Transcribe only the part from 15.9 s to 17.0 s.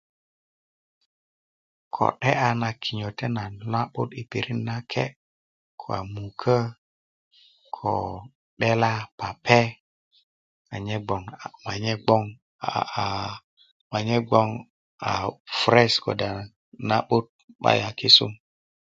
kode' aa na